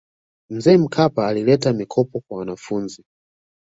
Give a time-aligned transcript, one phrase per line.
[0.49, 3.05] mzee mkapa alileta mikopo kwa wanafunzi